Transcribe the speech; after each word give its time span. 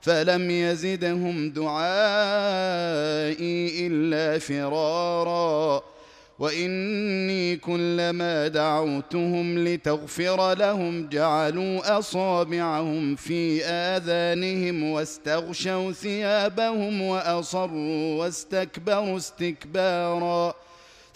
فلم 0.00 0.50
يزدهم 0.50 1.50
دعائي 1.50 1.86
إلا 3.86 4.38
فرارا. 4.38 5.82
وإني 6.38 7.56
كلما 7.56 8.48
دعوتهم 8.48 9.58
لتغفر 9.58 10.54
لهم 10.54 11.08
جعلوا 11.08 11.98
أصابعهم 11.98 13.16
في 13.16 13.64
آذانهم 13.64 14.82
واستغشوا 14.82 15.92
ثيابهم 15.92 17.02
وأصروا 17.02 18.18
واستكبروا 18.20 19.16
استكبارا. 19.16 20.54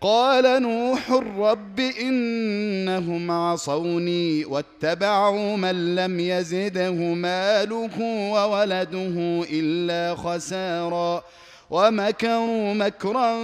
قال 0.00 0.62
نوح 0.62 1.10
رب 1.38 1.80
إنهم 1.80 3.30
عصوني 3.30 4.44
واتبعوا 4.44 5.56
من 5.56 5.94
لم 5.94 6.20
يزده 6.20 6.92
ماله 7.14 8.00
وولده 8.32 9.44
إلا 9.50 10.14
خسارا 10.16 11.22
ومكروا 11.70 12.74
مكرا 12.74 13.36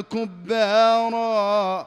كبارا 0.00 1.86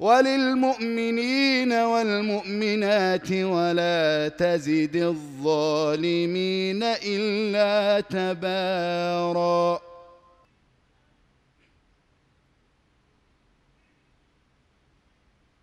وللمؤمنين 0.00 1.72
والمؤمنات 1.72 3.32
ولا 3.32 4.28
تزد 4.28 4.96
الظالمين 4.96 6.82
إلا 6.82 8.00
تبارا. 8.00 9.91